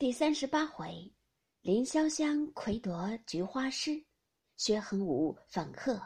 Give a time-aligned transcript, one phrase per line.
[0.00, 1.12] 第三十八回，
[1.60, 4.00] 林潇湘魁夺菊花诗，
[4.56, 6.00] 薛恒武粉鹤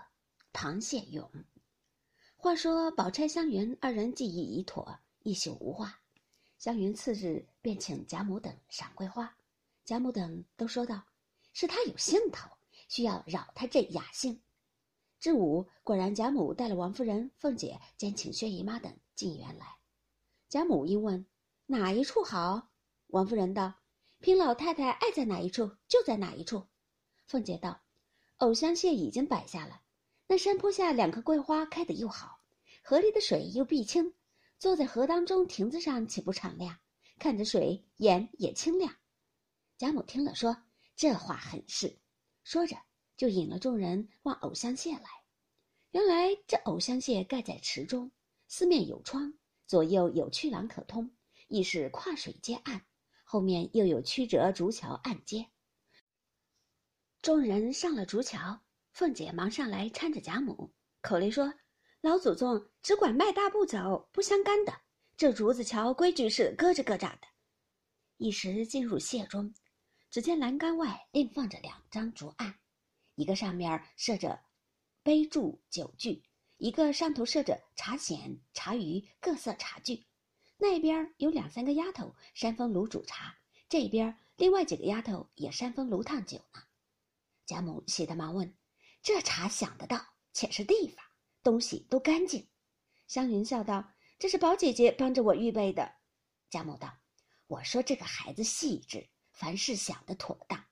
[0.50, 1.30] 螃蟹勇。
[2.34, 6.00] 话说宝钗、湘云二人计议已妥，一宿无话。
[6.56, 9.30] 湘云次日便请贾母等赏桂花，
[9.84, 11.02] 贾母等都说道
[11.52, 12.48] ：“是他有兴头，
[12.88, 14.40] 需要扰他这雅兴。”
[15.20, 19.66] 至午，果然贾母带了王夫人、凤姐兼请薛姨妈等进园来。
[20.48, 21.26] 贾母因问
[21.68, 22.70] ：“哪一处好？”
[23.08, 23.74] 王夫人道。
[24.22, 26.68] 凭老太太爱在哪一处就在哪一处，
[27.26, 27.82] 凤姐道
[28.38, 29.82] ：“藕香榭已经摆下了，
[30.28, 32.38] 那山坡下两棵桂花开得又好，
[32.84, 34.14] 河里的水又碧清，
[34.60, 36.78] 坐在河当中亭子上岂不敞亮？
[37.18, 38.94] 看着水眼也清亮。”
[39.76, 40.56] 贾母听了说
[40.94, 41.98] ：“这话很是。”
[42.44, 42.76] 说着
[43.16, 45.08] 就引了众人往藕香榭来。
[45.90, 48.12] 原来这藕香榭盖在池中，
[48.46, 49.34] 四面有窗，
[49.66, 51.10] 左右有曲廊可通，
[51.48, 52.86] 亦是跨水接岸。
[53.32, 55.48] 后面又有曲折竹桥暗接。
[57.22, 58.60] 众人上了竹桥，
[58.92, 61.50] 凤姐忙上来搀着贾母，口里说
[62.02, 64.82] ：“老祖宗只管迈大步走，不相干的。
[65.16, 67.26] 这竹子桥规矩是咯吱咯喳的。”
[68.20, 69.54] 一时进入榭中，
[70.10, 72.54] 只见栏杆外另放着两张竹案，
[73.14, 74.38] 一个上面设着
[75.02, 76.22] 杯箸酒具，
[76.58, 80.04] 一个上头设着茶筅、茶盂各色茶具。
[80.62, 83.36] 那边有两三个丫头扇风炉煮茶，
[83.68, 86.62] 这边另外几个丫头也扇风炉烫酒呢。
[87.44, 88.54] 贾母喜得忙问
[89.02, 90.00] ：“这茶想得到，
[90.32, 91.04] 且是地方，
[91.42, 92.46] 东西都干净。”
[93.08, 95.92] 湘云笑道：“这是宝姐姐帮着我预备的。”
[96.48, 96.96] 贾母道
[97.48, 100.64] ：“我说这个孩子细致，凡事想得妥当。”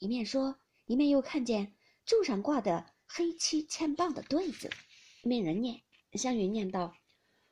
[0.00, 1.74] 一面说，一面又看见
[2.06, 4.70] 柱上挂的黑漆嵌棒的对子，
[5.22, 5.82] 命人念。
[6.14, 6.96] 湘云念道：“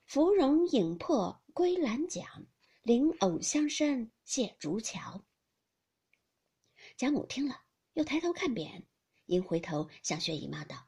[0.06, 2.24] 芙蓉影破。”归兰桨，
[2.82, 5.24] 临藕香深谢竹桥。
[6.96, 7.62] 贾母听了，
[7.94, 8.82] 又抬头看匾，
[9.26, 10.86] 因回头向薛姨妈道：“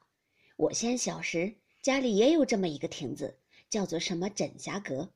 [0.57, 5.13] 我先小时家里也有这么一个亭子，叫做什么枕霞阁。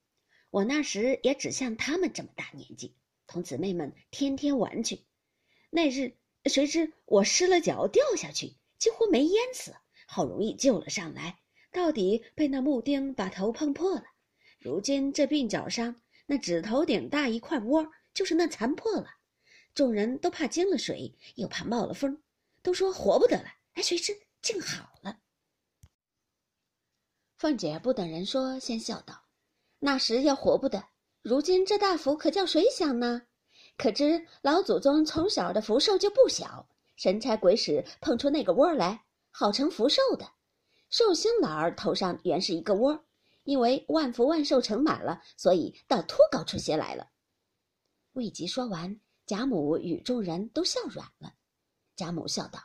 [0.50, 5.06] 我那时也只像他们这么大年纪，同姊妹们天天玩去。
[5.70, 9.76] 那日谁知我失了脚掉下去，几乎没淹死，
[10.08, 11.40] 好容易救了上来，
[11.72, 14.04] 到底被那木钉把头碰破了。”
[14.68, 15.96] 如今这鬓角上
[16.26, 19.08] 那指头顶大一块窝，就是那残破了。
[19.74, 22.22] 众人都怕惊了水，又怕冒了风，
[22.62, 23.46] 都说活不得了。
[23.76, 25.20] 哎，谁知竟好了。
[27.38, 29.24] 凤姐不等人说，先笑道
[29.80, 30.84] ：“那时要活不得，
[31.22, 33.22] 如今这大福可叫谁享呢？
[33.78, 36.68] 可知老祖宗从小的福寿就不小，
[36.98, 40.30] 神差鬼使碰出那个窝来，好成福寿的。
[40.90, 43.02] 寿星老儿头上原是一个窝。”
[43.48, 47.08] 因为万福万寿盛满了，所以倒托高出些来了。
[48.12, 51.34] 未及说完，贾母与众人都笑软了。
[51.96, 52.60] 贾母笑道：“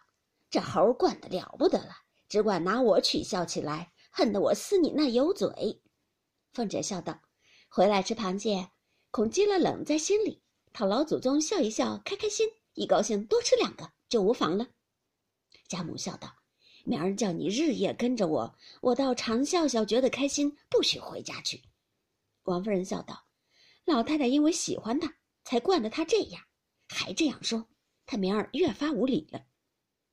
[0.51, 1.95] 这猴惯得了不得了，
[2.29, 5.81] 只管拿我取笑起来，恨得我撕你那油嘴。”
[6.53, 7.23] 凤姐笑道
[7.71, 8.73] ：“回来吃螃蟹，
[9.13, 10.43] 恐积了冷在心里，
[10.73, 14.67] 讨老祖宗笑一笑，开开心，一高兴多吃两个就无妨了。”
[15.71, 16.42] 贾母笑道。
[16.85, 21.63] 明儿叫你日夜跟着我，我倒常笑笑，觉得开心，不许回家去。
[22.45, 23.25] 王夫人笑道
[23.87, 26.43] ：“老太太因为喜欢他，才惯得他这样，
[26.89, 27.69] 还这样说，
[28.05, 29.45] 他明儿越发无礼了。”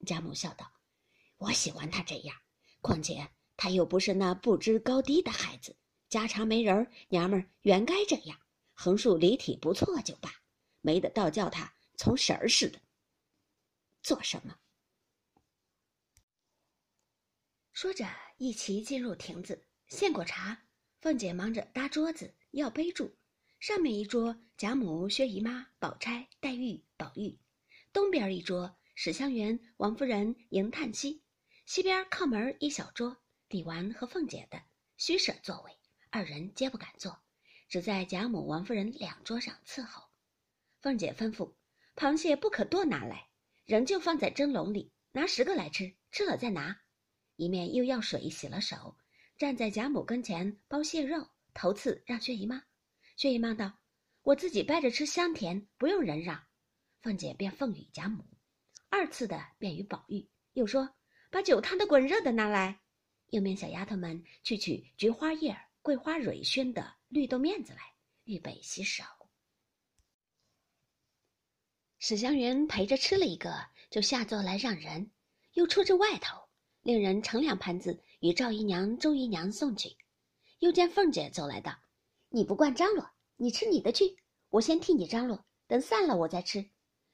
[0.06, 0.72] 贾母笑道
[1.38, 2.36] ：“我喜欢他这样，
[2.82, 3.28] 况且
[3.58, 5.76] 他又不是那不知高低的孩子，
[6.08, 8.38] 家常没人，娘们原该这样，
[8.74, 10.32] 横竖礼体不错就罢，
[10.82, 12.80] 没得倒叫他从神儿似的。
[14.04, 14.56] 做什么？”
[17.82, 20.66] 说着，一齐进入亭子，献过茶。
[21.00, 23.10] 凤姐忙着搭桌子，要杯箸。
[23.58, 27.40] 上面一桌，贾母、薛姨妈、宝钗、黛玉、宝玉；
[27.94, 31.22] 东边一桌，史湘云、王夫人、迎叹息；
[31.66, 33.16] 西边靠门一小桌，
[33.48, 34.62] 李纨和凤姐的，
[34.98, 35.72] 虚设座位，
[36.10, 37.18] 二人皆不敢坐，
[37.70, 40.04] 只在贾母、王夫人两桌上伺候。
[40.82, 41.54] 凤姐吩咐：
[41.96, 43.30] 螃蟹不可多拿来，
[43.64, 46.82] 仍旧放在蒸笼里，拿十个来吃，吃了再拿。
[47.40, 48.98] 一面又要水洗了手，
[49.38, 52.62] 站在贾母跟前剥蟹肉，头次让薛姨妈。
[53.16, 53.80] 薛姨妈道
[54.24, 56.44] ：“我自己掰着吃香甜，不用人让。”
[57.00, 58.26] 凤姐便奉与贾母，
[58.90, 60.94] 二次的便与宝玉，又说
[61.32, 62.82] ：“把酒烫的滚热的拿来。”
[63.32, 67.80] 又命小丫头们去取菊花叶、桂花蕊熏的绿豆面子来，
[68.26, 69.06] 预备洗手。
[72.00, 75.10] 史湘云陪着吃了一个，就下座来让人，
[75.54, 76.49] 又出至外头。
[76.82, 79.98] 令人盛两盘子与赵姨娘、周姨娘送去，
[80.60, 81.78] 又见凤姐走来道
[82.30, 84.18] ：“你不惯张罗，你吃你的去，
[84.50, 86.70] 我先替你张罗，等散了我再吃。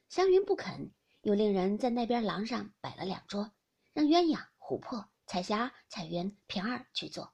[0.07, 0.91] 湘云不肯，
[1.21, 3.51] 又令人在那边廊上摆了两桌，
[3.93, 7.33] 让鸳鸯、琥珀、彩霞、彩云、平儿去做。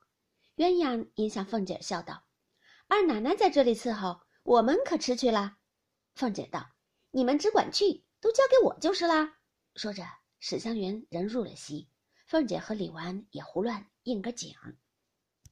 [0.55, 2.23] 鸳鸯迎向凤姐笑道
[2.87, 5.57] ：“二奶奶在这里伺候，我们可吃去了。”
[6.15, 6.71] 凤姐道
[7.11, 9.37] ：“你们只管去，都交给我就是啦。”
[9.75, 10.05] 说着，
[10.39, 11.89] 史湘云仍入了席，
[12.31, 14.55] 凤姐和李纨也胡乱应个景。